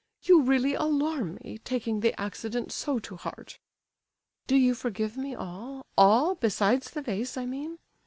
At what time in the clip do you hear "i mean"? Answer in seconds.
7.37-7.77